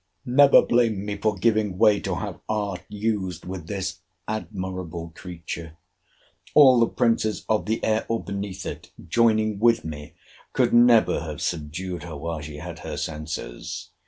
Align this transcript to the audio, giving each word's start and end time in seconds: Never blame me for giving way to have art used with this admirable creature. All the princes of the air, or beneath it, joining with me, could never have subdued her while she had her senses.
Never 0.25 0.63
blame 0.63 1.05
me 1.05 1.15
for 1.15 1.35
giving 1.35 1.77
way 1.77 1.99
to 1.99 2.15
have 2.15 2.39
art 2.49 2.81
used 2.89 3.45
with 3.45 3.67
this 3.67 3.99
admirable 4.27 5.09
creature. 5.13 5.77
All 6.55 6.79
the 6.79 6.87
princes 6.87 7.45
of 7.47 7.67
the 7.67 7.83
air, 7.83 8.05
or 8.09 8.23
beneath 8.23 8.65
it, 8.65 8.91
joining 9.07 9.59
with 9.59 9.85
me, 9.85 10.15
could 10.53 10.73
never 10.73 11.19
have 11.19 11.39
subdued 11.39 12.01
her 12.01 12.17
while 12.17 12.41
she 12.41 12.57
had 12.57 12.79
her 12.79 12.97
senses. 12.97 13.91